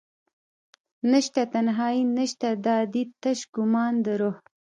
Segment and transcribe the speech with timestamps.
[1.11, 4.35] نشته تنهایې نشته دادي تش ګمان دروح